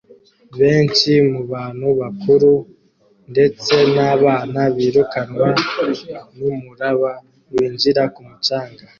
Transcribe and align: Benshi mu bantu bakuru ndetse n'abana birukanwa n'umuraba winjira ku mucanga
Benshi 0.59 1.11
mu 1.31 1.41
bantu 1.53 1.87
bakuru 1.99 2.51
ndetse 3.31 3.73
n'abana 3.95 4.61
birukanwa 4.75 5.47
n'umuraba 6.39 7.11
winjira 7.53 8.03
ku 8.13 8.21
mucanga 8.29 8.83